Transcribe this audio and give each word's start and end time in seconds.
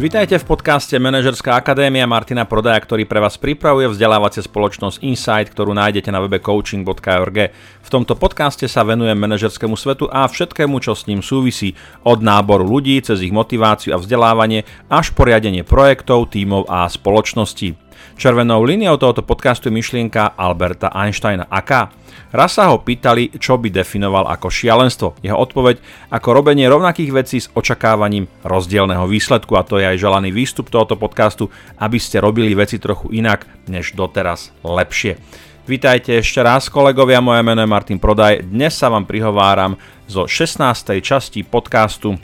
Vitajte 0.00 0.40
v 0.40 0.48
podcaste 0.56 0.96
Manažerská 0.96 1.60
akadémia 1.60 2.08
Martina 2.08 2.48
Prodaja, 2.48 2.80
ktorý 2.80 3.04
pre 3.04 3.20
vás 3.20 3.36
pripravuje 3.36 3.84
vzdelávacia 3.84 4.40
spoločnosť 4.40 5.04
Insight, 5.04 5.52
ktorú 5.52 5.76
nájdete 5.76 6.08
na 6.08 6.24
webe 6.24 6.40
coaching.org. 6.40 7.52
V 7.84 7.88
tomto 7.92 8.16
podcaste 8.16 8.64
sa 8.64 8.80
venujem 8.80 9.12
manažerskému 9.20 9.76
svetu 9.76 10.08
a 10.08 10.24
všetkému, 10.24 10.80
čo 10.80 10.96
s 10.96 11.04
ním 11.04 11.20
súvisí, 11.20 11.76
od 12.00 12.24
náboru 12.24 12.64
ľudí 12.64 12.96
cez 13.04 13.20
ich 13.20 13.28
motiváciu 13.28 13.92
a 13.92 14.00
vzdelávanie 14.00 14.64
až 14.88 15.12
poriadenie 15.12 15.68
projektov, 15.68 16.32
tímov 16.32 16.64
a 16.72 16.88
spoločností. 16.88 17.76
Červenou 18.20 18.60
líniou 18.68 19.00
tohoto 19.00 19.24
podcastu 19.24 19.72
je 19.72 19.80
myšlienka 19.80 20.36
Alberta 20.36 20.92
Einsteina. 20.92 21.48
Aká? 21.48 21.88
Raz 22.36 22.52
sa 22.52 22.68
ho 22.68 22.76
pýtali, 22.76 23.32
čo 23.40 23.56
by 23.56 23.72
definoval 23.72 24.28
ako 24.28 24.52
šialenstvo. 24.52 25.16
Jeho 25.24 25.40
odpoveď 25.40 25.80
ako 26.12 26.28
robenie 26.36 26.68
rovnakých 26.68 27.16
vecí 27.16 27.40
s 27.40 27.48
očakávaním 27.56 28.28
rozdielného 28.44 29.08
výsledku 29.08 29.56
a 29.56 29.64
to 29.64 29.80
je 29.80 29.88
aj 29.88 29.96
želaný 29.96 30.36
výstup 30.36 30.68
tohoto 30.68 31.00
podcastu, 31.00 31.48
aby 31.80 31.96
ste 31.96 32.20
robili 32.20 32.52
veci 32.52 32.76
trochu 32.76 33.08
inak 33.08 33.48
než 33.72 33.96
doteraz 33.96 34.52
lepšie. 34.68 35.16
Vítajte 35.64 36.20
ešte 36.20 36.44
raz 36.44 36.68
kolegovia, 36.68 37.24
moje 37.24 37.40
meno 37.40 37.64
je 37.64 37.72
Martin 37.72 37.96
Prodaj. 37.96 38.44
Dnes 38.44 38.76
sa 38.76 38.92
vám 38.92 39.08
prihováram 39.08 39.80
zo 40.04 40.28
16. 40.28 40.60
časti 41.00 41.40
podcastu 41.40 42.20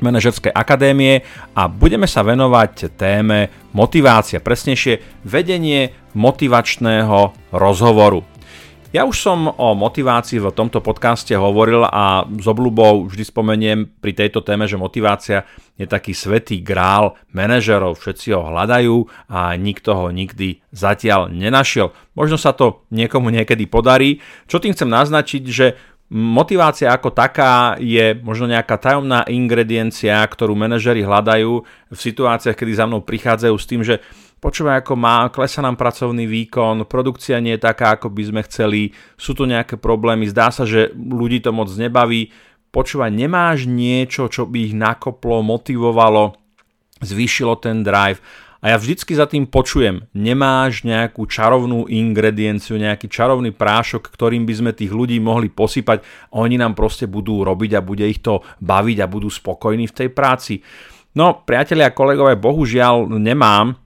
manažerskej 0.00 0.52
akadémie 0.54 1.26
a 1.54 1.66
budeme 1.66 2.06
sa 2.06 2.26
venovať 2.26 2.94
téme 2.96 3.50
motivácia, 3.74 4.42
presnejšie 4.42 5.24
vedenie 5.24 5.94
motivačného 6.16 7.52
rozhovoru. 7.54 8.24
Ja 8.88 9.04
už 9.04 9.20
som 9.20 9.52
o 9.52 9.76
motivácii 9.76 10.40
v 10.40 10.48
tomto 10.48 10.80
podcaste 10.80 11.36
hovoril 11.36 11.84
a 11.84 12.24
s 12.24 12.46
obľubou 12.48 13.12
vždy 13.12 13.20
spomeniem 13.20 13.78
pri 13.84 14.16
tejto 14.16 14.40
téme, 14.40 14.64
že 14.64 14.80
motivácia 14.80 15.44
je 15.76 15.84
taký 15.84 16.16
svetý 16.16 16.64
grál 16.64 17.12
manažerov, 17.36 18.00
všetci 18.00 18.32
ho 18.32 18.48
hľadajú 18.48 19.28
a 19.28 19.52
nikto 19.60 19.92
ho 19.92 20.08
nikdy 20.08 20.64
zatiaľ 20.72 21.28
nenašiel. 21.28 21.92
Možno 22.16 22.40
sa 22.40 22.56
to 22.56 22.88
niekomu 22.88 23.28
niekedy 23.28 23.68
podarí. 23.68 24.24
Čo 24.48 24.56
tým 24.56 24.72
chcem 24.72 24.88
naznačiť, 24.88 25.42
že 25.44 25.76
Motivácia 26.08 26.88
ako 26.88 27.12
taká 27.12 27.76
je 27.76 28.16
možno 28.24 28.48
nejaká 28.48 28.80
tajomná 28.80 29.28
ingrediencia, 29.28 30.24
ktorú 30.24 30.56
manažeri 30.56 31.04
hľadajú 31.04 31.52
v 31.92 31.98
situáciách, 32.00 32.56
kedy 32.56 32.72
za 32.80 32.88
mnou 32.88 33.04
prichádzajú 33.04 33.56
s 33.60 33.68
tým, 33.68 33.84
že 33.84 34.00
počúvaj, 34.40 34.80
ako 34.80 34.96
má, 34.96 35.28
klesa 35.28 35.60
nám 35.60 35.76
pracovný 35.76 36.24
výkon, 36.24 36.88
produkcia 36.88 37.44
nie 37.44 37.60
je 37.60 37.66
taká, 37.68 38.00
ako 38.00 38.08
by 38.08 38.22
sme 38.24 38.40
chceli, 38.48 38.96
sú 39.20 39.36
tu 39.36 39.44
nejaké 39.44 39.76
problémy, 39.76 40.24
zdá 40.32 40.48
sa, 40.48 40.64
že 40.64 40.96
ľudí 40.96 41.44
to 41.44 41.52
moc 41.52 41.68
nebaví. 41.76 42.32
Počúvaj, 42.72 43.12
nemáš 43.12 43.68
niečo, 43.68 44.32
čo 44.32 44.48
by 44.48 44.72
ich 44.72 44.74
nakoplo, 44.76 45.44
motivovalo, 45.44 46.40
zvýšilo 47.04 47.60
ten 47.60 47.84
drive 47.84 48.24
a 48.58 48.74
ja 48.74 48.76
vždycky 48.76 49.14
za 49.14 49.30
tým 49.30 49.46
počujem, 49.46 50.10
nemáš 50.18 50.82
nejakú 50.82 51.30
čarovnú 51.30 51.86
ingredienciu, 51.86 52.74
nejaký 52.74 53.06
čarovný 53.06 53.54
prášok, 53.54 54.10
ktorým 54.10 54.42
by 54.42 54.54
sme 54.54 54.70
tých 54.74 54.90
ľudí 54.90 55.22
mohli 55.22 55.46
posypať 55.46 56.02
oni 56.34 56.58
nám 56.58 56.74
proste 56.74 57.06
budú 57.06 57.46
robiť 57.46 57.78
a 57.78 57.86
bude 57.86 58.02
ich 58.02 58.18
to 58.18 58.42
baviť 58.58 58.98
a 58.98 59.06
budú 59.06 59.30
spokojní 59.30 59.86
v 59.86 59.96
tej 59.96 60.08
práci. 60.10 60.58
No, 61.14 61.46
priatelia 61.46 61.90
a 61.90 61.96
kolegové, 61.96 62.34
bohužiaľ 62.34 63.06
nemám. 63.14 63.78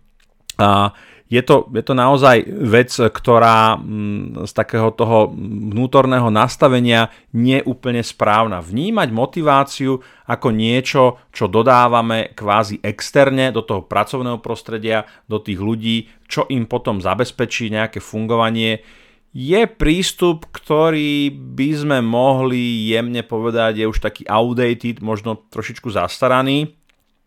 A 0.56 0.92
je 1.32 1.40
to, 1.40 1.64
je 1.72 1.80
to 1.80 1.96
naozaj 1.96 2.44
vec, 2.44 2.92
ktorá 2.92 3.80
mm, 3.80 4.44
z 4.44 4.52
takého 4.52 4.92
toho 4.92 5.32
vnútorného 5.72 6.28
nastavenia 6.28 7.08
nie 7.32 7.56
je 7.56 7.64
úplne 7.64 8.04
správna. 8.04 8.60
Vnímať 8.60 9.08
motiváciu 9.08 9.96
ako 10.28 10.52
niečo, 10.52 11.24
čo 11.32 11.48
dodávame 11.48 12.36
kvázi 12.36 12.84
externe 12.84 13.48
do 13.48 13.64
toho 13.64 13.80
pracovného 13.80 14.44
prostredia, 14.44 15.08
do 15.24 15.40
tých 15.40 15.56
ľudí, 15.56 16.12
čo 16.28 16.44
im 16.52 16.68
potom 16.68 17.00
zabezpečí 17.00 17.72
nejaké 17.72 18.04
fungovanie, 18.04 18.84
je 19.32 19.64
prístup, 19.64 20.52
ktorý 20.52 21.32
by 21.32 21.70
sme 21.72 21.98
mohli 22.04 22.92
jemne 22.92 23.24
povedať, 23.24 23.80
je 23.80 23.88
už 23.88 24.04
taký 24.04 24.28
outdated, 24.28 25.00
možno 25.00 25.48
trošičku 25.48 25.88
zastaraný 25.88 26.76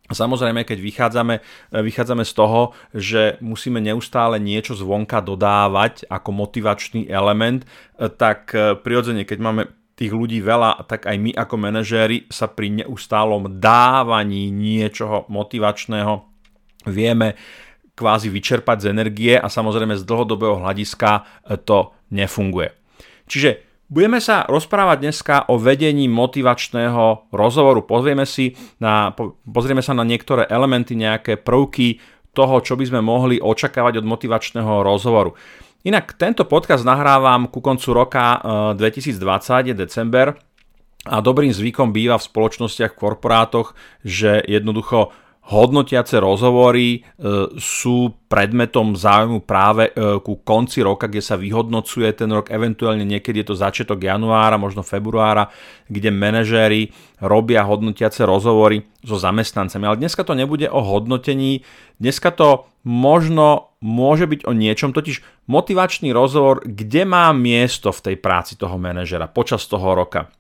Samozrejme, 0.05 0.61
keď 0.61 0.77
vychádzame, 0.77 1.35
e, 1.39 1.41
vychádzame 1.81 2.21
z 2.21 2.33
toho, 2.37 2.77
že 2.93 3.41
musíme 3.41 3.81
neustále 3.81 4.37
niečo 4.37 4.77
zvonka 4.77 5.17
dodávať 5.17 6.05
ako 6.05 6.29
motivačný 6.29 7.09
element, 7.09 7.65
e, 7.65 8.05
tak 8.13 8.53
e, 8.53 8.77
prirodzene, 8.77 9.25
keď 9.25 9.39
máme 9.41 9.61
tých 9.97 10.13
ľudí 10.13 10.43
veľa, 10.43 10.85
tak 10.85 11.09
aj 11.09 11.17
my 11.17 11.31
ako 11.33 11.55
manažéri 11.57 12.29
sa 12.29 12.51
pri 12.51 12.83
neustálom 12.83 13.47
dávaní 13.57 14.51
niečoho 14.51 15.25
motivačného 15.31 16.21
vieme 16.85 17.39
kvázi 17.95 18.27
vyčerpať 18.27 18.77
z 18.85 18.89
energie 18.91 19.33
a 19.39 19.47
samozrejme 19.47 19.95
z 19.95 20.03
dlhodobého 20.03 20.59
hľadiska 20.59 21.23
to 21.63 21.95
nefunguje. 22.11 22.75
Čiže 23.23 23.74
Budeme 23.85 24.17
sa 24.17 24.49
rozprávať 24.49 24.97
dneska 24.97 25.35
o 25.45 25.61
vedení 25.61 26.09
motivačného 26.09 27.29
rozhovoru. 27.29 27.85
Pozrieme, 27.85 28.25
si 28.25 28.57
na, 28.81 29.13
pozrieme 29.45 29.85
sa 29.85 29.93
na 29.93 30.01
niektoré 30.01 30.49
elementy, 30.49 30.97
nejaké 30.97 31.37
prvky 31.37 32.01
toho, 32.33 32.65
čo 32.65 32.73
by 32.73 32.89
sme 32.89 33.05
mohli 33.05 33.37
očakávať 33.37 34.01
od 34.01 34.05
motivačného 34.09 34.81
rozhovoru. 34.81 35.37
Inak 35.85 36.17
tento 36.17 36.49
podcast 36.49 36.81
nahrávam 36.81 37.45
ku 37.45 37.61
koncu 37.61 37.93
roka 37.93 38.41
2020, 38.73 39.69
eh, 39.69 39.69
je 39.69 39.73
december, 39.77 40.33
a 41.05 41.21
dobrým 41.21 41.53
zvykom 41.53 41.93
býva 41.93 42.17
v 42.17 42.25
spoločnostiach, 42.25 42.97
v 42.97 43.01
korporátoch, 43.05 43.77
že 44.01 44.41
jednoducho 44.49 45.13
hodnotiace 45.45 46.17
rozhovory 46.17 46.97
e, 46.97 46.99
sú 47.61 48.17
predmetom 48.25 48.97
záujmu 48.97 49.45
práve 49.45 49.93
e, 49.93 50.17
ku 50.25 50.41
konci 50.41 50.81
roka, 50.81 51.05
kde 51.05 51.21
sa 51.21 51.37
vyhodnocuje 51.37 52.09
ten 52.17 52.33
rok, 52.33 52.49
eventuálne 52.49 53.05
niekedy 53.05 53.45
je 53.45 53.53
to 53.53 53.61
začiatok 53.61 54.01
januára, 54.01 54.57
možno 54.57 54.81
februára, 54.81 55.53
kde 55.85 56.09
manažéri 56.09 56.89
robia 57.21 57.61
hodnotiace 57.61 58.25
rozhovory 58.25 58.89
so 59.05 59.21
zamestnancami. 59.21 59.85
Ale 59.85 60.01
dneska 60.01 60.25
to 60.25 60.33
nebude 60.33 60.65
o 60.65 60.81
hodnotení, 60.81 61.61
dneska 62.01 62.33
to 62.33 62.65
možno 62.81 63.77
môže 63.85 64.25
byť 64.25 64.49
o 64.49 64.51
niečom, 64.57 64.97
totiž 64.97 65.45
motivačný 65.45 66.09
rozhovor, 66.09 66.65
kde 66.65 67.05
má 67.05 67.29
miesto 67.37 67.93
v 67.93 68.01
tej 68.01 68.15
práci 68.17 68.57
toho 68.57 68.81
manažera 68.81 69.29
počas 69.29 69.69
toho 69.69 69.93
roka. 69.93 70.33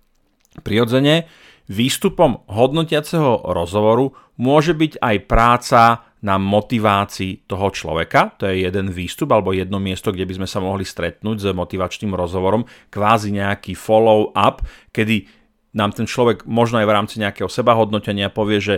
Prirodzene, 0.65 1.29
Výstupom 1.65 2.45
hodnotiaceho 2.45 3.49
rozhovoru 3.49 4.13
môže 4.37 4.77
byť 4.77 5.01
aj 5.01 5.15
práca 5.25 5.81
na 6.25 6.41
motivácii 6.41 7.45
toho 7.45 7.69
človeka, 7.69 8.33
to 8.41 8.49
je 8.49 8.65
jeden 8.65 8.89
výstup 8.89 9.29
alebo 9.29 9.53
jedno 9.53 9.77
miesto, 9.77 10.09
kde 10.09 10.25
by 10.25 10.33
sme 10.41 10.47
sa 10.49 10.57
mohli 10.57 10.81
stretnúť 10.81 11.37
s 11.37 11.45
motivačným 11.53 12.17
rozhovorom, 12.17 12.65
kvázi 12.89 13.29
nejaký 13.29 13.77
follow-up, 13.77 14.65
kedy 14.89 15.29
nám 15.77 15.93
ten 15.93 16.09
človek 16.09 16.49
možno 16.49 16.81
aj 16.81 16.87
v 16.87 16.95
rámci 16.95 17.15
nejakého 17.21 17.51
sebahodnotenia 17.51 18.33
povie, 18.33 18.57
že 18.57 18.75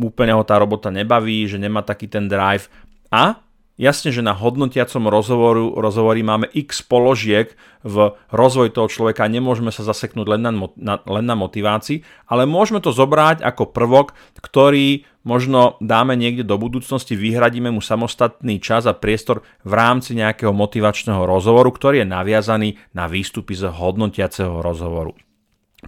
úplne 0.00 0.32
ho 0.32 0.44
tá 0.46 0.56
robota 0.56 0.88
nebaví, 0.88 1.44
že 1.44 1.60
nemá 1.60 1.84
taký 1.84 2.08
ten 2.08 2.30
drive. 2.30 2.70
A 3.12 3.47
Jasne, 3.78 4.10
že 4.10 4.26
na 4.26 4.34
hodnotiacom 4.34 5.06
rozhovoru, 5.06 5.78
rozhovorí 5.78 6.26
máme 6.26 6.50
x 6.50 6.82
položiek 6.82 7.54
v 7.86 8.10
rozvoj 8.34 8.74
toho 8.74 8.90
človeka, 8.90 9.30
nemôžeme 9.30 9.70
sa 9.70 9.86
zaseknúť 9.86 10.26
len 10.34 10.42
na, 10.42 10.50
na, 10.74 10.98
len 11.06 11.22
na 11.22 11.38
motivácii, 11.38 12.02
ale 12.26 12.42
môžeme 12.42 12.82
to 12.82 12.90
zobrať 12.90 13.38
ako 13.38 13.70
prvok, 13.70 14.18
ktorý 14.42 15.06
možno 15.22 15.78
dáme 15.78 16.18
niekde 16.18 16.42
do 16.42 16.58
budúcnosti, 16.58 17.14
vyhradíme 17.14 17.70
mu 17.70 17.78
samostatný 17.78 18.58
čas 18.58 18.90
a 18.90 18.98
priestor 18.98 19.46
v 19.62 19.72
rámci 19.78 20.18
nejakého 20.18 20.50
motivačného 20.50 21.22
rozhovoru, 21.22 21.70
ktorý 21.70 22.02
je 22.02 22.08
naviazaný 22.10 22.68
na 22.98 23.06
výstupy 23.06 23.54
z 23.54 23.70
hodnotiaceho 23.70 24.58
rozhovoru. 24.58 25.14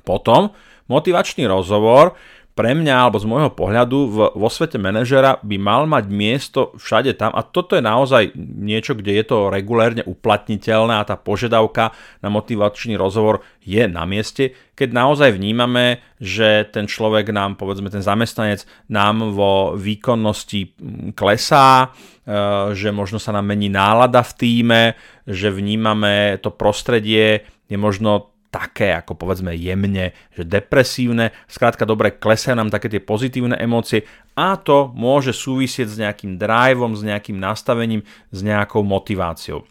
Potom 0.07 0.55
motivačný 0.87 1.51
rozhovor 1.51 2.15
pre 2.61 2.77
mňa 2.77 2.93
alebo 3.09 3.17
z 3.17 3.25
môjho 3.25 3.57
pohľadu 3.57 3.99
v, 4.13 4.17
vo 4.37 4.49
svete 4.53 4.77
manažera 4.77 5.41
by 5.41 5.57
mal 5.57 5.89
mať 5.89 6.13
miesto 6.13 6.77
všade 6.77 7.17
tam. 7.17 7.33
A 7.33 7.41
toto 7.41 7.73
je 7.73 7.81
naozaj 7.81 8.37
niečo, 8.37 8.93
kde 8.93 9.17
je 9.17 9.25
to 9.25 9.49
regulérne 9.49 10.05
uplatniteľné 10.05 11.01
a 11.01 11.09
tá 11.09 11.17
požiadavka 11.17 11.97
na 12.21 12.29
motivačný 12.29 13.01
rozhovor 13.01 13.41
je 13.65 13.89
na 13.89 14.05
mieste, 14.05 14.53
keď 14.77 14.93
naozaj 14.93 15.41
vnímame, 15.41 16.05
že 16.21 16.69
ten 16.69 16.85
človek 16.85 17.33
nám, 17.33 17.57
povedzme 17.57 17.89
ten 17.89 18.05
zamestnanec 18.05 18.69
nám 18.93 19.33
vo 19.33 19.73
výkonnosti 19.81 20.77
klesá, 21.17 21.89
e, 21.89 22.77
že 22.77 22.93
možno 22.93 23.17
sa 23.17 23.33
nám 23.33 23.49
mení 23.49 23.73
nálada 23.73 24.21
v 24.21 24.37
týme, 24.37 24.83
že 25.25 25.49
vnímame 25.49 26.37
to 26.45 26.53
prostredie 26.53 27.41
je 27.71 27.79
možno 27.79 28.30
také, 28.51 28.93
ako 28.99 29.15
povedzme 29.15 29.55
jemne, 29.55 30.13
že 30.35 30.43
depresívne, 30.43 31.31
skrátka 31.47 31.87
dobre 31.87 32.11
klesajú 32.15 32.59
nám 32.59 32.75
také 32.75 32.91
tie 32.91 32.99
pozitívne 32.99 33.55
emócie 33.57 34.05
a 34.35 34.59
to 34.59 34.91
môže 34.93 35.33
súvisieť 35.33 35.87
s 35.87 35.97
nejakým 35.97 36.37
driveom, 36.37 36.99
s 36.99 37.07
nejakým 37.07 37.39
nastavením, 37.39 38.03
s 38.35 38.39
nejakou 38.43 38.83
motiváciou. 38.83 39.65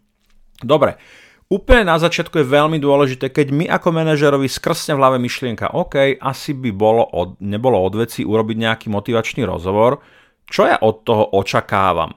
Dobre, 0.63 0.95
Úplne 1.49 1.81
na 1.81 1.97
začiatku 1.97 2.45
je 2.45 2.45
veľmi 2.45 2.77
dôležité, 2.77 3.33
keď 3.33 3.49
my 3.49 3.65
ako 3.73 3.89
manažerovi 3.89 4.45
skrsne 4.45 4.93
v 4.93 5.01
hlave 5.01 5.17
myšlienka, 5.17 5.73
OK, 5.73 6.21
asi 6.21 6.53
by 6.53 6.69
bolo 6.69 7.01
od, 7.01 7.41
nebolo 7.41 7.73
od 7.81 8.05
veci 8.05 8.21
urobiť 8.21 8.69
nejaký 8.69 8.87
motivačný 8.93 9.49
rozhovor, 9.49 9.97
čo 10.45 10.69
ja 10.69 10.77
od 10.77 11.01
toho 11.01 11.33
očakávam. 11.33 12.13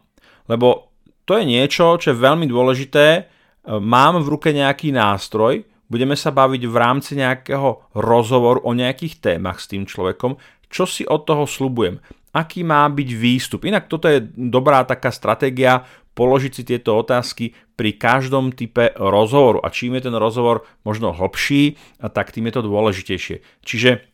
Lebo 0.52 0.92
to 1.24 1.40
je 1.40 1.48
niečo, 1.48 1.96
čo 1.96 2.12
je 2.12 2.20
veľmi 2.20 2.44
dôležité. 2.44 3.24
Mám 3.72 4.20
v 4.20 4.36
ruke 4.36 4.52
nejaký 4.52 4.92
nástroj, 4.92 5.64
budeme 5.92 6.16
sa 6.16 6.32
baviť 6.32 6.62
v 6.64 6.76
rámci 6.80 7.12
nejakého 7.20 7.92
rozhovoru 7.92 8.64
o 8.64 8.72
nejakých 8.72 9.20
témach 9.20 9.60
s 9.60 9.68
tým 9.68 9.84
človekom, 9.84 10.40
čo 10.72 10.88
si 10.88 11.04
od 11.04 11.28
toho 11.28 11.44
slubujem, 11.44 12.00
aký 12.32 12.64
má 12.64 12.88
byť 12.88 13.08
výstup. 13.12 13.68
Inak 13.68 13.92
toto 13.92 14.08
je 14.08 14.24
dobrá 14.24 14.88
taká 14.88 15.12
stratégia 15.12 15.84
položiť 16.16 16.52
si 16.52 16.62
tieto 16.64 16.96
otázky 16.96 17.52
pri 17.76 17.96
každom 17.96 18.52
type 18.52 18.92
rozhovoru. 18.96 19.60
A 19.64 19.72
čím 19.72 19.96
je 19.96 20.08
ten 20.08 20.16
rozhovor 20.16 20.64
možno 20.84 21.12
hlbší, 21.12 21.76
tak 22.00 22.32
tým 22.32 22.48
je 22.48 22.54
to 22.56 22.68
dôležitejšie. 22.68 23.36
Čiže 23.64 24.11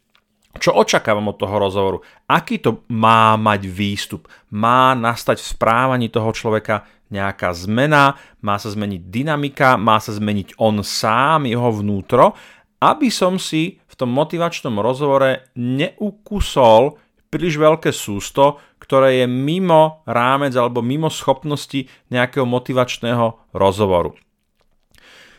čo 0.57 0.73
očakávam 0.75 1.29
od 1.29 1.37
toho 1.37 1.57
rozhovoru? 1.61 1.99
Aký 2.25 2.59
to 2.59 2.89
má 2.89 3.37
mať 3.37 3.69
výstup? 3.69 4.27
Má 4.51 4.97
nastať 4.97 5.45
v 5.45 5.51
správaní 5.55 6.09
toho 6.09 6.33
človeka 6.33 6.89
nejaká 7.09 7.53
zmena, 7.57 8.17
má 8.45 8.61
sa 8.61 8.69
zmeniť 8.69 9.09
dynamika, 9.09 9.81
má 9.81 9.97
sa 10.01 10.13
zmeniť 10.13 10.61
on 10.61 10.85
sám, 10.85 11.49
jeho 11.49 11.73
vnútro, 11.73 12.37
aby 12.85 13.09
som 13.09 13.41
si 13.41 13.81
v 13.81 13.95
tom 13.97 14.13
motivačnom 14.13 14.77
rozhovore 14.79 15.51
neukusol 15.57 17.01
príliš 17.29 17.61
veľké 17.61 17.93
sústo, 17.93 18.61
ktoré 18.81 19.25
je 19.25 19.27
mimo 19.29 20.05
rámec 20.09 20.57
alebo 20.57 20.81
mimo 20.81 21.13
schopnosti 21.13 21.89
nejakého 22.09 22.49
motivačného 22.49 23.53
rozhovoru. 23.53 24.17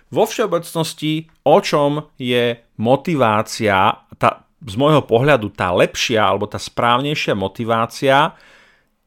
Vo 0.09 0.25
všeobecnosti, 0.25 1.29
o 1.45 1.57
čom 1.61 2.09
je 2.17 2.57
motivácia, 2.81 3.93
tá, 4.17 4.48
z 4.59 4.75
môjho 4.75 5.03
pohľadu 5.07 5.55
tá 5.55 5.71
lepšia 5.71 6.19
alebo 6.19 6.47
tá 6.47 6.59
správnejšia 6.59 7.33
motivácia 7.35 8.35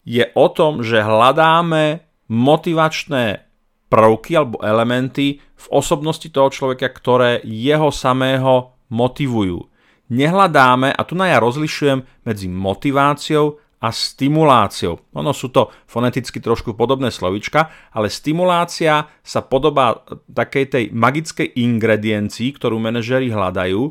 je 0.02 0.24
o 0.34 0.46
tom, 0.48 0.80
že 0.80 1.04
hľadáme 1.04 2.02
motivačné 2.32 3.44
prvky 3.92 4.32
alebo 4.40 4.56
elementy 4.64 5.38
v 5.38 5.66
osobnosti 5.68 6.24
toho 6.32 6.48
človeka, 6.48 6.88
ktoré 6.88 7.44
jeho 7.44 7.92
samého 7.92 8.72
motivujú. 8.88 9.68
Nehľadáme, 10.12 10.92
a 10.92 11.02
tu 11.04 11.16
na 11.16 11.28
ja 11.28 11.38
rozlišujem 11.40 12.24
medzi 12.24 12.48
motiváciou 12.48 13.60
a 13.82 13.88
stimuláciou. 13.90 15.10
Ono 15.18 15.32
sú 15.34 15.50
to 15.50 15.74
foneticky 15.90 16.38
trošku 16.38 16.78
podobné 16.78 17.10
slovička, 17.10 17.90
ale 17.90 18.08
stimulácia 18.08 19.10
sa 19.26 19.40
podobá 19.42 20.06
takej 20.30 20.64
tej 20.70 20.84
magickej 20.94 21.58
ingrediencii, 21.58 22.54
ktorú 22.54 22.78
manažeri 22.78 23.28
hľadajú, 23.28 23.82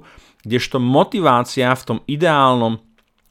kdežto 0.46 0.82
motivácia 0.82 1.74
v 1.74 1.86
tom 1.86 2.00
ideálnom 2.06 2.82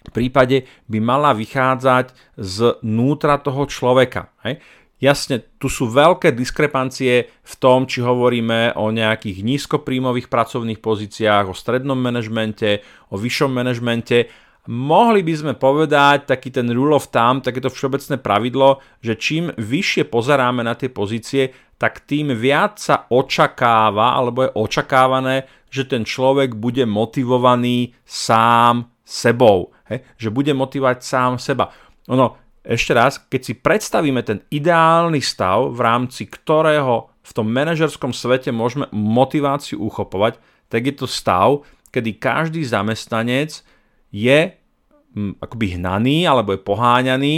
prípade 0.08 0.64
by 0.88 0.98
mala 0.98 1.36
vychádzať 1.36 2.16
z 2.40 2.80
nútra 2.80 3.36
toho 3.36 3.68
človeka. 3.68 4.32
Hej? 4.48 4.64
Jasne, 5.00 5.40
tu 5.56 5.72
sú 5.72 5.88
veľké 5.88 6.36
diskrepancie 6.36 7.28
v 7.28 7.54
tom, 7.56 7.88
či 7.88 8.04
hovoríme 8.04 8.76
o 8.76 8.92
nejakých 8.92 9.40
nízkopríjmových 9.40 10.28
pracovných 10.28 10.80
pozíciách, 10.80 11.48
o 11.48 11.56
strednom 11.56 11.96
manažmente, 11.96 12.84
o 13.08 13.16
vyššom 13.16 13.48
manažmente. 13.48 14.28
Mohli 14.68 15.24
by 15.24 15.34
sme 15.40 15.54
povedať 15.56 16.28
taký 16.28 16.52
ten 16.52 16.68
rule 16.68 16.92
of 16.92 17.08
thumb, 17.08 17.40
takéto 17.40 17.72
všeobecné 17.72 18.20
pravidlo, 18.20 18.84
že 19.00 19.16
čím 19.16 19.48
vyššie 19.56 20.04
pozeráme 20.04 20.60
na 20.60 20.76
tie 20.76 20.92
pozície, 20.92 21.48
tak 21.80 22.04
tým 22.04 22.36
viac 22.36 22.76
sa 22.76 23.08
očakáva, 23.08 24.12
alebo 24.12 24.44
je 24.44 24.52
očakávané, 24.52 25.48
že 25.70 25.86
ten 25.86 26.02
človek 26.02 26.58
bude 26.58 26.82
motivovaný 26.84 27.94
sám 28.02 28.90
sebou. 29.06 29.70
He? 29.86 30.02
Že 30.18 30.28
bude 30.34 30.52
motivovať 30.54 30.98
sám 31.02 31.32
seba. 31.38 31.70
Ono, 32.10 32.38
ešte 32.60 32.92
raz, 32.92 33.16
keď 33.16 33.40
si 33.40 33.54
predstavíme 33.56 34.20
ten 34.20 34.44
ideálny 34.52 35.24
stav, 35.24 35.72
v 35.72 35.80
rámci 35.80 36.28
ktorého 36.28 37.08
v 37.24 37.32
tom 37.32 37.48
manažerskom 37.48 38.10
svete 38.10 38.50
môžeme 38.50 38.90
motiváciu 38.92 39.80
uchopovať, 39.80 40.36
tak 40.70 40.86
je 40.86 40.94
to 40.94 41.06
stav, 41.06 41.62
kedy 41.94 42.18
každý 42.18 42.62
zamestnanec 42.62 43.62
je 44.10 44.38
hm, 45.14 45.38
akoby 45.38 45.78
hnaný 45.78 46.26
alebo 46.26 46.54
je 46.54 46.60
poháňaný 46.62 47.34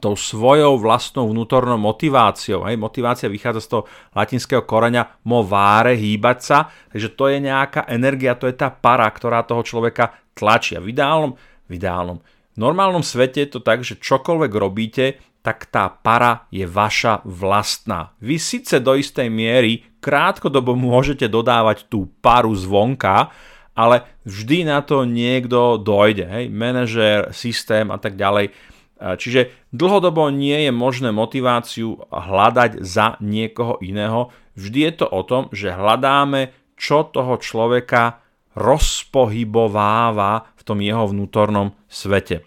tou 0.00 0.16
svojou 0.16 0.80
vlastnou 0.80 1.28
vnútornou 1.28 1.76
motiváciou. 1.76 2.64
Hej. 2.64 2.80
Motivácia 2.80 3.28
vychádza 3.28 3.60
z 3.60 3.68
toho 3.68 3.82
latinského 4.16 4.64
koreňa 4.64 5.20
movare, 5.28 5.98
hýbať 5.98 6.38
sa, 6.40 6.58
takže 6.88 7.12
to 7.12 7.28
je 7.28 7.38
nejaká 7.44 7.84
energia, 7.92 8.38
to 8.38 8.48
je 8.48 8.56
tá 8.56 8.72
para, 8.72 9.04
ktorá 9.10 9.44
toho 9.44 9.60
človeka 9.60 10.16
tlačia. 10.32 10.80
V 10.80 10.96
ideálnom, 10.96 11.36
v 11.68 11.72
ideálnom, 11.76 12.18
v 12.52 12.56
normálnom 12.56 13.04
svete 13.04 13.44
je 13.44 13.50
to 13.52 13.60
tak, 13.60 13.84
že 13.84 14.00
čokoľvek 14.00 14.52
robíte, 14.56 15.04
tak 15.42 15.66
tá 15.68 15.90
para 15.90 16.46
je 16.54 16.62
vaša 16.62 17.26
vlastná. 17.26 18.14
Vy 18.22 18.38
síce 18.38 18.78
do 18.78 18.94
istej 18.94 19.26
miery 19.26 19.82
krátkodobo 19.98 20.78
môžete 20.78 21.26
dodávať 21.26 21.90
tú 21.90 22.06
paru 22.22 22.54
zvonka, 22.54 23.34
ale 23.74 24.04
vždy 24.22 24.68
na 24.68 24.84
to 24.84 25.02
niekto 25.02 25.80
dojde. 25.80 26.28
Hej? 26.28 26.44
Manažer, 26.52 27.32
systém 27.34 27.90
a 27.90 27.98
tak 27.98 28.14
ďalej 28.14 28.54
Čiže 29.02 29.50
dlhodobo 29.74 30.30
nie 30.30 30.70
je 30.70 30.72
možné 30.72 31.10
motiváciu 31.10 32.06
hľadať 32.06 32.86
za 32.86 33.18
niekoho 33.18 33.82
iného. 33.82 34.30
Vždy 34.54 34.78
je 34.86 34.92
to 35.02 35.06
o 35.10 35.26
tom, 35.26 35.50
že 35.50 35.74
hľadáme, 35.74 36.54
čo 36.78 37.10
toho 37.10 37.42
človeka 37.42 38.22
rozpohybováva 38.54 40.54
v 40.54 40.62
tom 40.62 40.78
jeho 40.78 41.10
vnútornom 41.10 41.74
svete. 41.90 42.46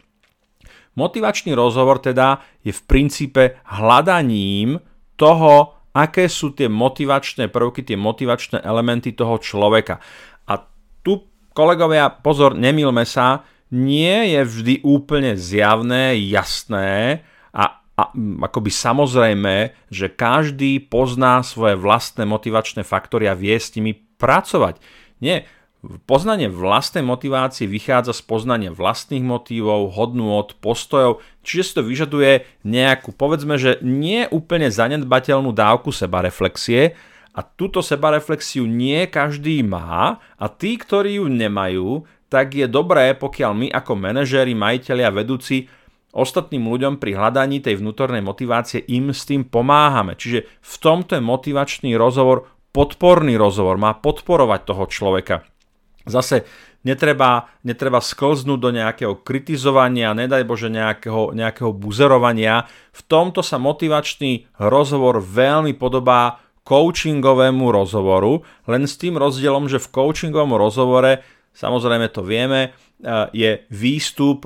Motivačný 0.95 1.51
rozhovor 1.51 1.99
teda 1.99 2.39
je 2.63 2.71
v 2.71 2.81
princípe 2.87 3.59
hľadaním 3.67 4.79
toho, 5.19 5.75
aké 5.91 6.31
sú 6.31 6.55
tie 6.55 6.71
motivačné 6.71 7.51
prvky, 7.51 7.83
tie 7.83 7.99
motivačné 7.99 8.63
elementy 8.63 9.11
toho 9.11 9.43
človeka. 9.43 9.99
A 10.47 10.63
tu, 11.03 11.19
kolegovia, 11.51 12.07
pozor, 12.11 12.55
nemilme 12.55 13.03
sa, 13.03 13.43
nie 13.73 14.35
je 14.35 14.41
vždy 14.45 14.73
úplne 14.85 15.33
zjavné, 15.39 16.17
jasné 16.29 17.21
a, 17.49 17.81
a 17.97 18.03
akoby 18.45 18.71
samozrejme, 18.71 19.73
že 19.89 20.11
každý 20.11 20.83
pozná 20.83 21.41
svoje 21.41 21.79
vlastné 21.79 22.27
motivačné 22.29 22.85
faktory 22.85 23.25
a 23.29 23.37
vie 23.37 23.57
s 23.57 23.73
nimi 23.73 23.97
pracovať. 24.21 24.77
Nie, 25.23 25.47
Poznanie 26.09 26.49
vlastnej 26.49 27.05
motivácie 27.05 27.69
vychádza 27.69 28.17
z 28.17 28.25
poznania 28.25 28.73
vlastných 28.73 29.21
motívov, 29.21 29.93
od 29.93 30.57
postojov, 30.57 31.21
čiže 31.45 31.61
si 31.61 31.75
to 31.77 31.81
vyžaduje 31.85 32.31
nejakú, 32.65 33.13
povedzme, 33.13 33.61
že 33.61 33.77
nie 33.85 34.25
úplne 34.33 34.73
zanedbateľnú 34.73 35.53
dávku 35.53 35.93
sebareflexie 35.93 36.97
a 37.37 37.39
túto 37.45 37.85
sebareflexiu 37.85 38.65
nie 38.65 39.05
každý 39.05 39.61
má 39.61 40.17
a 40.41 40.45
tí, 40.49 40.79
ktorí 40.81 41.21
ju 41.21 41.29
nemajú, 41.29 42.07
tak 42.29 42.57
je 42.57 42.65
dobré, 42.65 43.13
pokiaľ 43.13 43.51
my 43.53 43.67
ako 43.69 43.93
manažéri, 43.95 44.57
majiteľi 44.57 45.03
a 45.05 45.11
vedúci 45.13 45.69
ostatným 46.15 46.63
ľuďom 46.65 46.93
pri 46.97 47.11
hľadaní 47.19 47.59
tej 47.59 47.83
vnútornej 47.83 48.23
motivácie 48.23 48.81
im 48.87 49.11
s 49.11 49.27
tým 49.27 49.43
pomáhame. 49.43 50.15
Čiže 50.15 50.47
v 50.47 50.75
tomto 50.79 51.19
je 51.19 51.23
motivačný 51.23 51.91
rozhovor 51.99 52.55
podporný 52.75 53.39
rozhovor, 53.39 53.79
má 53.79 53.95
podporovať 53.95 54.61
toho 54.67 54.83
človeka. 54.91 55.47
Zase 56.03 56.43
netreba, 56.83 57.47
netreba 57.63 58.03
sklznúť 58.03 58.59
do 58.59 58.69
nejakého 58.75 59.23
kritizovania, 59.23 60.11
nedaj 60.11 60.43
Bože 60.43 60.67
nejakého, 60.67 61.31
nejakého 61.31 61.71
buzerovania. 61.71 62.67
V 62.91 63.01
tomto 63.07 63.39
sa 63.39 63.55
motivačný 63.55 64.51
rozhovor 64.59 65.23
veľmi 65.23 65.71
podobá 65.79 66.43
coachingovému 66.67 67.71
rozhovoru, 67.71 68.43
len 68.67 68.89
s 68.89 68.99
tým 68.99 69.15
rozdielom, 69.15 69.71
že 69.71 69.79
v 69.79 69.89
coachingovom 69.95 70.57
rozhovore 70.59 71.23
samozrejme 71.55 72.11
to 72.11 72.21
vieme, 72.21 72.61
e, 72.67 73.09
je 73.31 73.51
výstup, 73.71 74.45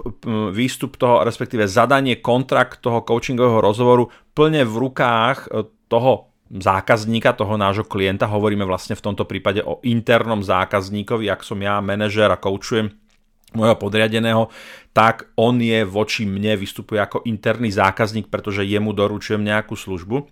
výstup 0.53 0.95
toho, 0.95 1.25
respektíve 1.25 1.65
zadanie 1.65 2.21
kontrakt 2.21 2.85
toho 2.85 3.01
coachingového 3.01 3.59
rozhovoru 3.59 4.13
plne 4.37 4.63
v 4.63 4.75
rukách 4.77 5.49
e, 5.49 5.67
toho 5.89 6.29
zákazníka, 6.49 7.37
toho 7.37 7.57
nášho 7.57 7.85
klienta. 7.85 8.29
Hovoríme 8.29 8.65
vlastne 8.65 8.97
v 8.97 9.05
tomto 9.05 9.25
prípade 9.25 9.61
o 9.61 9.81
internom 9.85 10.41
zákazníkovi, 10.41 11.29
ak 11.29 11.45
som 11.45 11.61
ja 11.61 11.77
manažer 11.81 12.29
a 12.29 12.41
koučujem 12.41 12.89
môjho 13.53 13.77
podriadeného, 13.81 14.53
tak 14.93 15.33
on 15.33 15.57
je 15.57 15.81
voči 15.85 16.25
mne, 16.25 16.53
vystupuje 16.57 17.01
ako 17.01 17.25
interný 17.25 17.73
zákazník, 17.73 18.29
pretože 18.29 18.65
jemu 18.65 18.93
doručujem 18.93 19.41
nejakú 19.41 19.73
službu. 19.73 20.29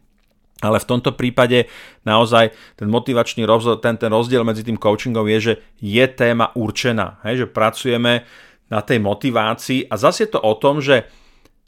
Ale 0.57 0.81
v 0.81 0.89
tomto 0.89 1.13
prípade 1.13 1.69
naozaj 2.01 2.49
ten 2.73 2.89
motivačný 2.89 3.45
rozdiel, 3.45 3.77
ten, 3.77 3.95
ten 4.01 4.09
rozdiel 4.09 4.41
medzi 4.41 4.65
tým 4.65 4.81
coachingom 4.81 5.29
je, 5.29 5.39
že 5.39 5.53
je 5.77 6.05
téma 6.09 6.49
určená, 6.57 7.21
hej, 7.29 7.45
že 7.45 7.47
pracujeme 7.53 8.25
na 8.67 8.81
tej 8.81 8.99
motivácii 8.99 9.87
a 9.87 9.95
zase 9.95 10.27
je 10.27 10.29
to 10.33 10.41
o 10.41 10.53
tom, 10.57 10.81
že 10.81 11.07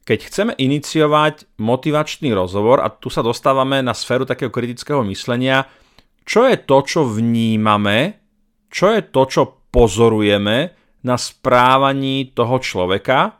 keď 0.10 0.19
chceme 0.25 0.53
iniciovať 0.58 1.62
motivačný 1.62 2.34
rozhovor, 2.34 2.81
a 2.81 2.89
tu 2.89 3.13
sa 3.13 3.22
dostávame 3.22 3.86
na 3.86 3.93
sféru 3.93 4.25
takého 4.25 4.50
kritického 4.50 5.05
myslenia, 5.05 5.69
čo 6.25 6.50
je 6.50 6.58
to, 6.65 6.81
čo 6.81 7.05
vnímame, 7.05 8.17
čo 8.74 8.89
je 8.89 9.05
to, 9.05 9.22
čo 9.29 9.41
pozorujeme 9.69 10.74
na 11.05 11.15
správaní 11.15 12.34
toho 12.34 12.58
človeka, 12.58 13.38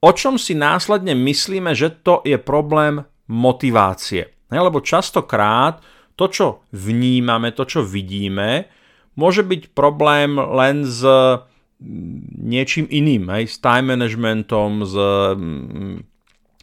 o 0.00 0.10
čom 0.12 0.40
si 0.40 0.56
následne 0.56 1.12
myslíme, 1.16 1.72
že 1.76 1.92
to 2.00 2.24
je 2.24 2.36
problém 2.40 3.04
motivácie. 3.28 4.33
Lebo 4.58 4.84
častokrát 4.84 5.82
to, 6.14 6.30
čo 6.30 6.46
vnímame, 6.70 7.50
to, 7.50 7.66
čo 7.66 7.80
vidíme, 7.82 8.70
môže 9.18 9.42
byť 9.42 9.74
problém 9.74 10.38
len 10.38 10.86
s 10.86 11.02
niečím 12.38 12.86
iným, 12.88 13.28
hej, 13.34 13.50
s 13.50 13.56
time 13.58 13.92
managementom, 13.92 14.86
s 14.86 14.94
mm, 14.94 15.94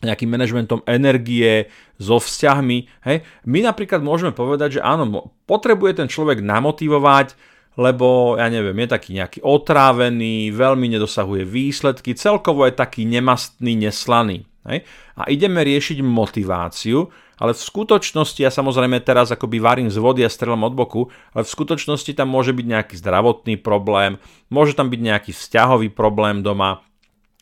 nejakým 0.01 0.29
manažmentom 0.33 0.81
energie, 0.89 1.69
so 2.01 2.17
vzťahmi. 2.17 3.05
Hej. 3.05 3.21
My 3.45 3.61
napríklad 3.61 4.01
môžeme 4.01 4.33
povedať, 4.33 4.81
že 4.81 4.81
áno, 4.81 5.29
potrebuje 5.45 6.01
ten 6.01 6.07
človek 6.09 6.41
namotivovať, 6.41 7.37
lebo 7.77 8.35
ja 8.35 8.49
neviem, 8.49 8.75
je 8.83 8.89
taký 8.89 9.09
nejaký 9.15 9.39
otrávený, 9.45 10.49
veľmi 10.51 10.89
nedosahuje 10.97 11.45
výsledky, 11.45 12.17
celkovo 12.17 12.65
je 12.65 12.73
taký 12.73 13.05
nemastný, 13.05 13.77
neslaný. 13.77 14.43
Hej. 14.65 14.83
A 15.17 15.29
ideme 15.29 15.61
riešiť 15.61 16.01
motiváciu, 16.01 17.05
ale 17.41 17.57
v 17.57 17.65
skutočnosti, 17.65 18.37
ja 18.37 18.53
samozrejme 18.53 19.01
teraz 19.01 19.33
akoby 19.33 19.57
varím 19.57 19.89
z 19.89 19.97
vody 19.97 20.21
a 20.21 20.29
strelám 20.29 20.69
od 20.69 20.77
boku, 20.77 21.09
ale 21.33 21.41
v 21.41 21.49
skutočnosti 21.49 22.13
tam 22.13 22.29
môže 22.29 22.53
byť 22.53 22.65
nejaký 22.69 22.95
zdravotný 23.01 23.57
problém, 23.57 24.21
môže 24.53 24.77
tam 24.77 24.93
byť 24.93 25.01
nejaký 25.01 25.31
vzťahový 25.33 25.89
problém 25.89 26.45
doma, 26.45 26.85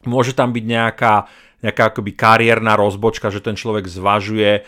môže 0.08 0.32
tam 0.32 0.56
byť 0.56 0.64
nejaká, 0.64 1.28
nejaká 1.60 1.92
akoby 1.92 2.16
kariérna 2.16 2.80
rozbočka, 2.80 3.28
že 3.28 3.44
ten 3.44 3.60
človek 3.60 3.92
zvažuje, 3.92 4.52
e, 4.56 4.62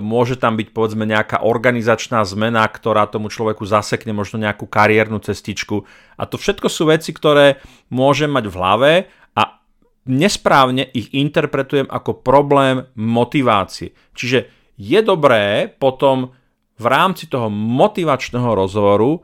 môže 0.00 0.40
tam 0.40 0.56
byť 0.56 0.72
povedzme 0.72 1.04
nejaká 1.04 1.44
organizačná 1.44 2.24
zmena, 2.24 2.64
ktorá 2.64 3.04
tomu 3.04 3.28
človeku 3.28 3.68
zasekne 3.68 4.16
možno 4.16 4.40
nejakú 4.40 4.64
kariérnu 4.64 5.20
cestičku. 5.20 5.84
A 6.16 6.24
to 6.24 6.40
všetko 6.40 6.72
sú 6.72 6.88
veci, 6.88 7.12
ktoré 7.12 7.60
môžem 7.92 8.32
mať 8.32 8.48
v 8.48 8.56
hlave 8.56 8.92
a 9.36 9.60
nesprávne 10.08 10.88
ich 10.96 11.12
interpretujem 11.12 11.92
ako 11.92 12.24
problém 12.24 12.88
motivácie. 12.96 13.92
Čiže 14.16 14.61
je 14.76 15.00
dobré 15.02 15.68
potom 15.68 16.32
v 16.80 16.86
rámci 16.88 17.28
toho 17.28 17.52
motivačného 17.52 18.52
rozhovoru 18.56 19.22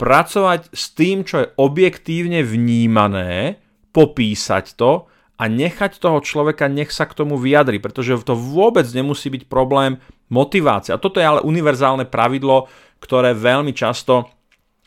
pracovať 0.00 0.72
s 0.72 0.96
tým, 0.96 1.26
čo 1.28 1.44
je 1.44 1.50
objektívne 1.60 2.40
vnímané, 2.40 3.60
popísať 3.90 4.78
to 4.78 5.10
a 5.40 5.44
nechať 5.48 6.00
toho 6.00 6.20
človeka, 6.24 6.68
nech 6.68 6.92
sa 6.92 7.08
k 7.08 7.16
tomu 7.16 7.40
vyjadri, 7.40 7.80
pretože 7.80 8.16
to 8.24 8.36
vôbec 8.36 8.84
nemusí 8.92 9.28
byť 9.28 9.48
problém 9.48 10.00
motivácie. 10.32 10.94
A 10.94 11.00
toto 11.02 11.18
je 11.18 11.26
ale 11.26 11.44
univerzálne 11.44 12.06
pravidlo, 12.08 12.68
ktoré 13.00 13.32
veľmi 13.32 13.72
často 13.72 14.28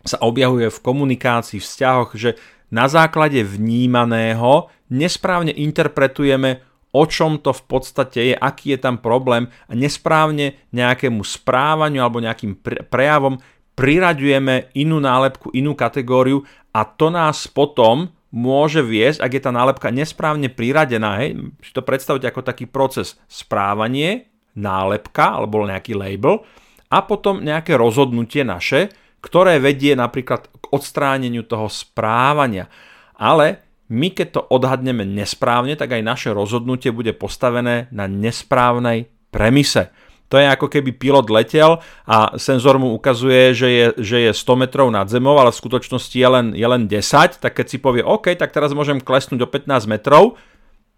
sa 0.04 0.18
objavuje 0.22 0.70
v 0.70 0.84
komunikácii, 0.84 1.58
v 1.58 1.66
vzťahoch, 1.66 2.12
že 2.14 2.36
na 2.74 2.90
základe 2.90 3.42
vnímaného 3.46 4.70
nesprávne 4.90 5.54
interpretujeme 5.54 6.62
o 6.94 7.04
čom 7.10 7.42
to 7.42 7.52
v 7.52 7.64
podstate 7.66 8.20
je, 8.32 8.36
aký 8.38 8.78
je 8.78 8.80
tam 8.86 9.02
problém 9.02 9.50
a 9.66 9.74
nesprávne 9.74 10.62
nejakému 10.70 11.26
správaniu 11.26 12.06
alebo 12.06 12.22
nejakým 12.22 12.62
prejavom 12.88 13.42
priraďujeme 13.74 14.78
inú 14.78 15.02
nálepku, 15.02 15.50
inú 15.58 15.74
kategóriu 15.74 16.46
a 16.70 16.86
to 16.86 17.10
nás 17.10 17.50
potom 17.50 18.14
môže 18.34 18.82
viesť, 18.82 19.22
ak 19.22 19.32
je 19.34 19.42
tá 19.42 19.52
nálepka 19.54 19.90
nesprávne 19.94 20.50
priradená, 20.50 21.22
hej, 21.22 21.38
si 21.62 21.72
to 21.74 21.86
predstaviť 21.86 22.34
ako 22.34 22.42
taký 22.42 22.66
proces 22.66 23.18
správanie, 23.30 24.30
nálepka 24.54 25.42
alebo 25.42 25.66
nejaký 25.66 25.98
label 25.98 26.46
a 26.90 27.02
potom 27.02 27.42
nejaké 27.42 27.74
rozhodnutie 27.74 28.46
naše, 28.46 28.94
ktoré 29.22 29.58
vedie 29.58 29.98
napríklad 29.98 30.46
k 30.50 30.66
odstráneniu 30.70 31.42
toho 31.46 31.72
správania. 31.72 32.70
Ale 33.18 33.63
my 33.92 34.08
keď 34.16 34.28
to 34.40 34.42
odhadneme 34.48 35.04
nesprávne, 35.04 35.76
tak 35.76 35.96
aj 35.96 36.04
naše 36.04 36.30
rozhodnutie 36.32 36.96
bude 36.96 37.12
postavené 37.16 37.92
na 37.92 38.08
nesprávnej 38.08 39.12
premise. 39.34 39.92
To 40.32 40.42
je 40.42 40.50
ako 40.50 40.66
keby 40.66 40.98
pilot 40.98 41.30
letel 41.30 41.78
a 42.10 42.34
senzor 42.42 42.82
mu 42.82 42.96
ukazuje, 42.98 43.54
že 43.54 43.68
je, 43.70 43.86
že 44.02 44.18
je 44.30 44.32
100 44.34 44.66
metrov 44.66 44.90
nad 44.90 45.06
zemou, 45.06 45.38
ale 45.38 45.54
v 45.54 45.62
skutočnosti 45.62 46.16
je 46.18 46.26
len, 46.26 46.46
je 46.58 46.66
len 46.66 46.90
10, 46.90 47.38
tak 47.38 47.54
keď 47.54 47.66
si 47.70 47.78
povie, 47.78 48.02
OK, 48.02 48.34
tak 48.34 48.50
teraz 48.50 48.74
môžem 48.74 48.98
klesnúť 48.98 49.46
o 49.46 49.48
15 49.50 49.86
metrov, 49.86 50.42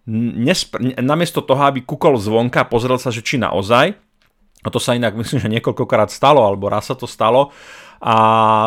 nespr- 0.07 0.95
namiesto 1.03 1.43
toho, 1.43 1.67
aby 1.67 1.83
kukol 1.83 2.15
zvonka 2.15 2.63
a 2.63 2.69
pozrel 2.69 2.95
sa, 2.95 3.11
že 3.11 3.25
či 3.25 3.35
naozaj, 3.35 3.97
a 4.63 4.67
to 4.71 4.79
sa 4.79 4.95
inak 4.95 5.17
myslím, 5.19 5.43
že 5.43 5.53
niekoľkokrát 5.59 6.07
stalo, 6.07 6.39
alebo 6.39 6.71
raz 6.71 6.87
sa 6.87 6.95
to 6.95 7.09
stalo 7.09 7.51
a 7.99 8.15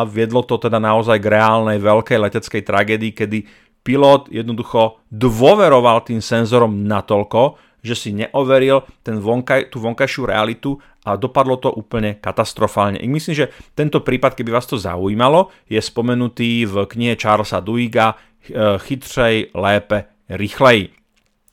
viedlo 0.05 0.45
to 0.45 0.61
teda 0.61 0.77
naozaj 0.77 1.17
k 1.17 1.31
reálnej 1.33 1.81
veľkej 1.81 2.17
leteckej 2.29 2.61
tragédii, 2.61 3.13
kedy 3.15 3.39
pilot 3.83 4.29
jednoducho 4.29 5.01
dôveroval 5.09 6.03
tým 6.05 6.19
senzorom 6.19 6.85
natoľko, 6.85 7.57
že 7.79 7.95
si 7.95 8.09
neoveril 8.11 8.83
ten 9.03 9.17
vonkaj, 9.19 9.71
tú 9.71 9.79
vonkajšiu 9.79 10.27
realitu 10.27 10.75
a 11.07 11.15
dopadlo 11.15 11.55
to 11.55 11.71
úplne 11.71 12.19
katastrofálne. 12.19 12.99
I 12.99 13.07
myslím, 13.07 13.47
že 13.47 13.51
tento 13.71 14.03
prípad, 14.03 14.35
keby 14.35 14.51
vás 14.51 14.67
to 14.67 14.75
zaujímalo, 14.75 15.47
je 15.71 15.79
spomenutý 15.79 16.67
v 16.67 16.83
knihe 16.83 17.15
Charlesa 17.15 17.63
Duiga 17.63 18.13
eh, 18.15 18.75
Chytřej, 18.77 19.55
lépe, 19.55 20.11
rýchlej. 20.27 20.91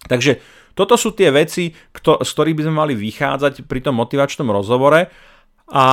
Takže 0.07 0.43
toto 0.77 0.99
sú 1.01 1.17
tie 1.17 1.33
veci, 1.33 1.73
z 1.73 2.31
ktorých 2.31 2.57
by 2.59 2.63
sme 2.69 2.75
mali 2.75 2.95
vychádzať 2.99 3.65
pri 3.65 3.81
tom 3.81 3.97
motivačnom 3.97 4.51
rozhovore 4.53 5.09
a 5.73 5.85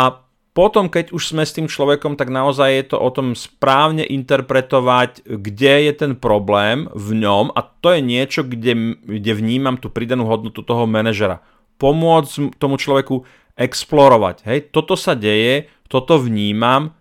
potom, 0.53 0.85
keď 0.85 1.09
už 1.09 1.33
sme 1.33 1.41
s 1.41 1.57
tým 1.57 1.65
človekom, 1.65 2.13
tak 2.13 2.29
naozaj 2.29 2.69
je 2.69 2.85
to 2.93 2.97
o 3.01 3.09
tom 3.09 3.33
správne 3.33 4.05
interpretovať, 4.05 5.25
kde 5.25 5.89
je 5.89 5.93
ten 5.97 6.13
problém 6.13 6.85
v 6.93 7.25
ňom 7.25 7.49
a 7.57 7.65
to 7.65 7.97
je 7.97 8.01
niečo, 8.05 8.45
kde, 8.45 9.01
kde 9.01 9.31
vnímam 9.33 9.81
tú 9.81 9.89
pridanú 9.89 10.29
hodnotu 10.29 10.61
toho 10.61 10.85
manažera. 10.85 11.41
Pomôcť 11.81 12.53
tomu 12.61 12.77
človeku 12.77 13.25
explorovať. 13.57 14.45
Hej, 14.45 14.59
toto 14.69 14.93
sa 14.93 15.17
deje, 15.17 15.73
toto 15.89 16.21
vnímam, 16.21 16.93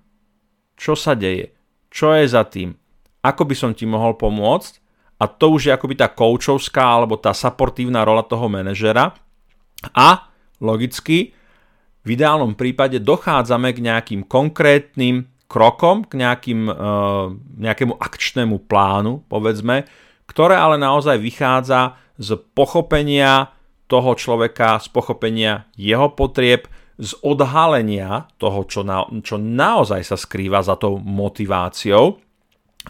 čo 0.80 0.96
sa 0.96 1.12
deje, 1.12 1.52
čo 1.92 2.16
je 2.16 2.24
za 2.24 2.48
tým, 2.48 2.72
ako 3.20 3.42
by 3.46 3.54
som 3.54 3.70
ti 3.76 3.84
mohol 3.84 4.16
pomôcť? 4.18 4.82
A 5.22 5.30
to 5.30 5.54
už 5.54 5.70
je 5.70 5.72
akoby 5.76 5.94
tá 5.94 6.10
koučovská 6.10 6.82
alebo 6.82 7.14
tá 7.14 7.30
supportívna 7.30 8.02
rola 8.02 8.26
toho 8.26 8.50
manažera. 8.50 9.14
A 9.94 10.26
logicky 10.58 11.30
v 12.02 12.08
ideálnom 12.18 12.58
prípade 12.58 12.98
dochádzame 12.98 13.70
k 13.72 13.84
nejakým 13.86 14.20
konkrétnym 14.26 15.30
krokom, 15.46 16.02
k 16.08 16.18
nejakým, 16.18 16.66
e, 16.66 16.74
nejakému 17.62 17.94
akčnému 18.00 18.66
plánu, 18.66 19.22
povedzme, 19.28 19.86
ktoré 20.26 20.56
ale 20.56 20.80
naozaj 20.80 21.20
vychádza 21.20 22.00
z 22.16 22.40
pochopenia 22.56 23.52
toho 23.86 24.16
človeka, 24.16 24.80
z 24.80 24.88
pochopenia 24.88 25.68
jeho 25.76 26.08
potrieb, 26.16 26.66
z 26.96 27.12
odhalenia 27.20 28.30
toho, 28.40 28.64
čo, 28.64 28.80
na, 28.86 29.04
čo 29.20 29.36
naozaj 29.36 30.00
sa 30.06 30.16
skrýva 30.16 30.64
za 30.64 30.78
tou 30.80 30.96
motiváciou 31.00 32.20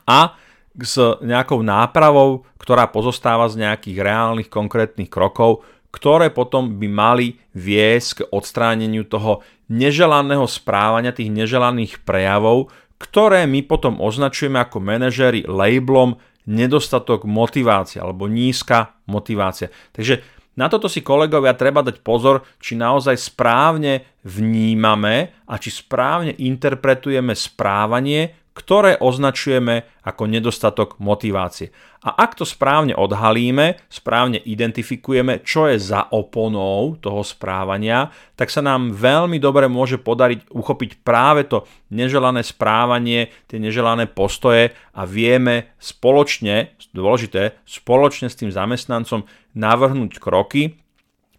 a 0.07 0.37
s 0.73 0.97
nejakou 1.21 1.61
nápravou, 1.61 2.49
ktorá 2.57 2.88
pozostáva 2.88 3.50
z 3.50 3.61
nejakých 3.61 3.99
reálnych 4.00 4.49
konkrétnych 4.49 5.11
krokov, 5.11 5.66
ktoré 5.92 6.32
potom 6.32 6.80
by 6.80 6.88
mali 6.88 7.37
viesť 7.52 8.25
k 8.25 8.26
odstráneniu 8.32 9.04
toho 9.04 9.44
neželaného 9.68 10.49
správania, 10.49 11.12
tých 11.12 11.28
neželaných 11.28 12.00
prejavov, 12.02 12.72
ktoré 12.96 13.44
my 13.44 13.61
potom 13.68 14.00
označujeme 14.00 14.56
ako 14.58 14.80
manažéri 14.80 15.44
labelom 15.44 16.16
nedostatok 16.49 17.28
motivácie 17.28 18.02
alebo 18.02 18.26
nízka 18.26 18.99
motivácia. 19.06 19.70
Takže 19.94 20.25
na 20.52 20.68
toto 20.68 20.84
si 20.84 21.00
kolegovia 21.00 21.56
treba 21.56 21.80
dať 21.80 22.04
pozor, 22.04 22.44
či 22.61 22.76
naozaj 22.76 23.16
správne 23.16 24.20
vnímame 24.26 25.32
a 25.49 25.56
či 25.56 25.72
správne 25.72 26.37
interpretujeme 26.37 27.32
správanie, 27.32 28.41
ktoré 28.52 29.00
označujeme 29.00 29.88
ako 30.04 30.28
nedostatok 30.28 31.00
motivácie. 31.00 31.73
A 32.04 32.12
ak 32.12 32.37
to 32.37 32.44
správne 32.44 32.92
odhalíme, 32.92 33.80
správne 33.88 34.37
identifikujeme, 34.37 35.40
čo 35.40 35.71
je 35.73 35.80
za 35.80 36.11
oponou 36.12 37.00
toho 37.00 37.25
správania, 37.25 38.12
tak 38.37 38.52
sa 38.52 38.61
nám 38.61 38.92
veľmi 38.92 39.40
dobre 39.40 39.73
môže 39.73 39.97
podariť 39.97 40.52
uchopiť 40.52 40.90
práve 41.00 41.49
to 41.49 41.64
neželané 41.94 42.44
správanie, 42.44 43.32
tie 43.49 43.56
neželané 43.56 44.11
postoje 44.11 44.76
a 44.92 45.02
vieme 45.09 45.73
spoločne, 45.80 46.76
dôležité, 46.92 47.56
spoločne 47.64 48.28
s 48.28 48.37
tým 48.37 48.52
zamestnancom 48.52 49.25
navrhnúť 49.56 50.21
kroky, 50.21 50.82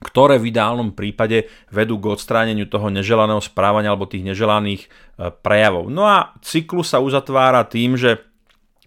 ktoré 0.04 0.38
v 0.38 0.52
ideálnom 0.52 0.92
prípade 0.92 1.48
vedú 1.72 1.98
k 1.98 2.14
odstráneniu 2.14 2.68
toho 2.68 2.92
neželaného 2.92 3.40
správania 3.40 3.96
alebo 3.96 4.06
tých 4.06 4.28
neželaných 4.28 4.86
e, 4.86 4.88
prejavov. 5.32 5.88
No 5.88 6.04
a 6.06 6.36
cyklus 6.44 6.92
sa 6.92 7.00
uzatvára 7.00 7.64
tým, 7.64 7.96
že 7.96 8.20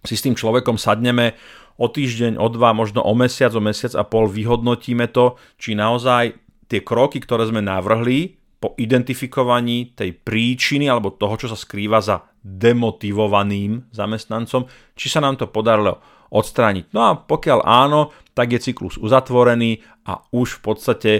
si 0.05 0.15
s 0.15 0.23
tým 0.23 0.37
človekom 0.37 0.77
sadneme 0.77 1.33
o 1.77 1.89
týždeň, 1.89 2.37
o 2.37 2.47
dva, 2.53 2.73
možno 2.73 3.01
o 3.01 3.13
mesiac, 3.17 3.53
o 3.53 3.61
mesiac 3.61 3.93
a 3.97 4.05
pol 4.05 4.29
vyhodnotíme 4.29 5.09
to, 5.09 5.37
či 5.57 5.73
naozaj 5.77 6.37
tie 6.69 6.81
kroky, 6.85 7.21
ktoré 7.21 7.49
sme 7.49 7.65
navrhli 7.65 8.37
po 8.57 8.73
identifikovaní 8.77 9.93
tej 9.93 10.17
príčiny 10.17 10.89
alebo 10.89 11.13
toho, 11.13 11.37
čo 11.37 11.47
sa 11.49 11.57
skrýva 11.57 12.01
za 12.01 12.25
demotivovaným 12.41 13.93
zamestnancom, 13.93 14.65
či 14.97 15.07
sa 15.13 15.21
nám 15.21 15.37
to 15.37 15.45
podarilo 15.45 16.01
odstrániť. 16.31 16.91
No 16.91 17.01
a 17.07 17.11
pokiaľ 17.15 17.59
áno, 17.63 18.15
tak 18.37 18.53
je 18.53 18.71
cyklus 18.71 18.99
uzatvorený 19.01 19.81
a 20.05 20.21
už 20.31 20.59
v 20.59 20.61
podstate 20.61 21.11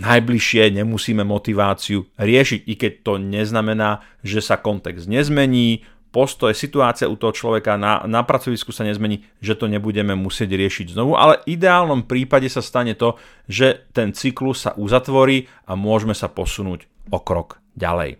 najbližšie 0.00 0.72
nemusíme 0.72 1.20
motiváciu 1.22 2.08
riešiť, 2.16 2.60
i 2.64 2.74
keď 2.74 2.92
to 3.04 3.12
neznamená, 3.20 4.00
že 4.24 4.40
sa 4.40 4.56
kontext 4.56 5.04
nezmení, 5.06 5.84
postoj, 6.10 6.50
situácia 6.50 7.06
u 7.06 7.14
toho 7.14 7.30
človeka 7.30 7.78
na, 7.78 8.02
na 8.08 8.26
pracovisku 8.26 8.74
sa 8.74 8.82
nezmení, 8.82 9.22
že 9.38 9.54
to 9.54 9.70
nebudeme 9.70 10.16
musieť 10.18 10.50
riešiť 10.58 10.98
znovu, 10.98 11.14
ale 11.14 11.38
v 11.46 11.54
ideálnom 11.54 12.04
prípade 12.04 12.50
sa 12.50 12.60
stane 12.60 12.98
to, 12.98 13.14
že 13.46 13.86
ten 13.94 14.10
cyklus 14.10 14.66
sa 14.66 14.74
uzatvorí 14.74 15.46
a 15.70 15.78
môžeme 15.78 16.16
sa 16.16 16.26
posunúť 16.26 16.90
o 17.14 17.18
krok 17.22 17.62
ďalej. 17.78 18.18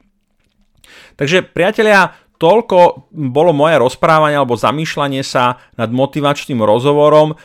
Takže 1.19 1.51
priatelia, 1.51 2.15
toľko 2.41 3.13
bolo 3.13 3.53
moje 3.53 3.77
rozprávanie 3.77 4.41
alebo 4.41 4.57
zamýšľanie 4.57 5.21
sa 5.21 5.61
nad 5.77 5.93
motivačným 5.93 6.65
rozhovorom. 6.65 7.37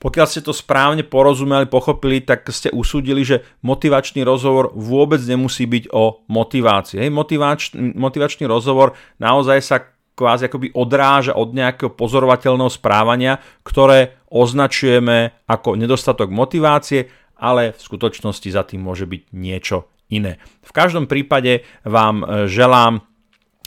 Pokiaľ 0.00 0.26
ste 0.26 0.40
to 0.40 0.56
správne 0.56 1.04
porozumeli, 1.04 1.68
pochopili, 1.68 2.24
tak 2.24 2.48
ste 2.50 2.72
usúdili, 2.72 3.20
že 3.20 3.44
motivačný 3.60 4.24
rozhovor 4.24 4.72
vôbec 4.72 5.20
nemusí 5.22 5.68
byť 5.68 5.92
o 5.92 6.24
motivácii. 6.24 7.04
Hej, 7.04 7.12
motivač, 7.12 7.76
motivačný 7.76 8.48
rozhovor 8.48 8.96
naozaj 9.20 9.58
sa 9.60 9.76
kvázi 10.16 10.48
akoby 10.48 10.72
odráža 10.72 11.36
od 11.36 11.52
nejakého 11.52 11.92
pozorovateľného 11.92 12.72
správania, 12.72 13.44
ktoré 13.60 14.24
označujeme 14.32 15.44
ako 15.44 15.76
nedostatok 15.76 16.32
motivácie, 16.32 17.12
ale 17.36 17.76
v 17.76 17.80
skutočnosti 17.80 18.48
za 18.48 18.64
tým 18.64 18.80
môže 18.80 19.04
byť 19.04 19.36
niečo 19.36 19.88
iné. 20.08 20.40
V 20.64 20.72
každom 20.72 21.12
prípade 21.12 21.64
vám 21.84 22.48
želám 22.48 23.04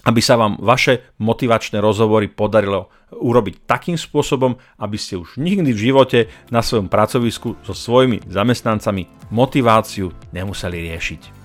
aby 0.03 0.19
sa 0.19 0.35
vám 0.35 0.59
vaše 0.59 1.15
motivačné 1.19 1.79
rozhovory 1.79 2.27
podarilo 2.27 2.91
urobiť 3.13 3.63
takým 3.63 3.95
spôsobom, 3.95 4.59
aby 4.81 4.97
ste 4.99 5.15
už 5.15 5.39
nikdy 5.39 5.71
v 5.71 5.83
živote 5.91 6.19
na 6.51 6.59
svojom 6.59 6.91
pracovisku 6.91 7.55
so 7.63 7.73
svojimi 7.73 8.23
zamestnancami 8.27 9.07
motiváciu 9.31 10.11
nemuseli 10.35 10.91
riešiť. 10.91 11.42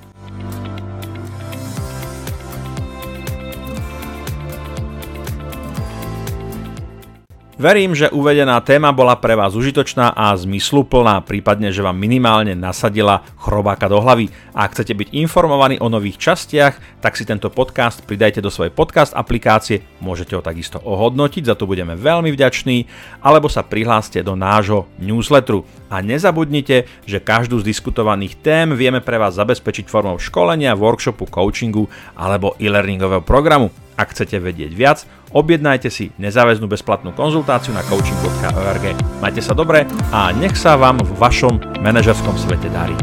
Verím, 7.59 7.91
že 7.91 8.07
uvedená 8.15 8.62
téma 8.62 8.95
bola 8.95 9.19
pre 9.19 9.35
vás 9.35 9.59
užitočná 9.59 10.15
a 10.15 10.31
zmysluplná, 10.38 11.19
prípadne, 11.27 11.75
že 11.75 11.83
vám 11.83 11.99
minimálne 11.99 12.55
nasadila 12.55 13.27
chrobáka 13.35 13.91
do 13.91 13.99
hlavy. 13.99 14.31
Ak 14.55 14.79
chcete 14.79 14.95
byť 14.95 15.11
informovaní 15.19 15.75
o 15.83 15.91
nových 15.91 16.23
častiach, 16.23 17.03
tak 17.03 17.19
si 17.19 17.27
tento 17.27 17.50
podcast 17.50 18.07
pridajte 18.07 18.38
do 18.38 18.47
svojej 18.47 18.71
podcast 18.71 19.11
aplikácie, 19.11 19.83
môžete 19.99 20.38
ho 20.38 20.43
takisto 20.43 20.79
ohodnotiť, 20.79 21.50
za 21.50 21.59
to 21.59 21.67
budeme 21.67 21.99
veľmi 21.99 22.31
vďační, 22.31 22.87
alebo 23.27 23.50
sa 23.50 23.67
prihláste 23.67 24.23
do 24.23 24.38
nášho 24.38 24.87
newsletteru. 25.03 25.67
A 25.91 25.99
nezabudnite, 25.99 26.87
že 27.11 27.19
každú 27.19 27.59
z 27.59 27.75
diskutovaných 27.75 28.38
tém 28.38 28.71
vieme 28.79 29.03
pre 29.03 29.19
vás 29.19 29.35
zabezpečiť 29.35 29.91
formou 29.91 30.23
školenia, 30.23 30.79
workshopu, 30.79 31.27
coachingu 31.27 31.91
alebo 32.15 32.55
e-learningového 32.62 33.27
programu. 33.27 33.75
Ak 33.99 34.15
chcete 34.15 34.38
vedieť 34.38 34.79
viac, 34.79 35.03
objednajte 35.32 35.92
si 35.92 36.11
nezáväznú 36.16 36.66
bezplatnú 36.70 37.12
konzultáciu 37.12 37.76
na 37.76 37.85
coaching.org. 37.87 38.85
Majte 39.20 39.42
sa 39.44 39.52
dobre 39.52 39.85
a 40.14 40.32
nech 40.32 40.56
sa 40.56 40.80
vám 40.80 41.02
v 41.04 41.12
vašom 41.20 41.85
manažerskom 41.85 42.35
svete 42.40 42.73
darí. 42.73 42.97